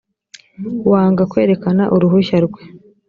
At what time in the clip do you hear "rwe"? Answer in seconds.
2.45-2.61